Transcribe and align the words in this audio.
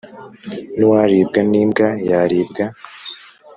n'uwaribwa 0.77 1.39
n'imbwa 1.49 1.87
yaribwa 2.09 2.65